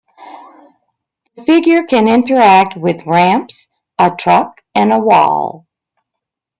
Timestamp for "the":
1.35-1.43